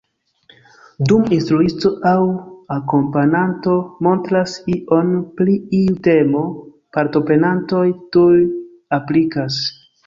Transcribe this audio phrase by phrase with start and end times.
[1.11, 2.21] Dum instruisto aŭ
[2.77, 3.75] akompananto
[4.09, 6.43] montras ion pri iu temo,
[6.99, 8.37] partoprenantoj tuj
[9.01, 9.65] aplikas.